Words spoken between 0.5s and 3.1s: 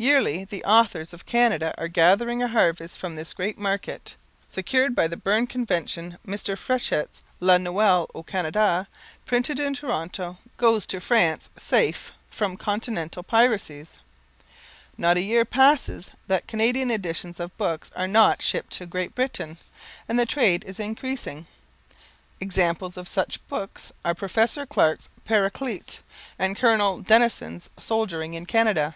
authors of Canada are gathering a harvest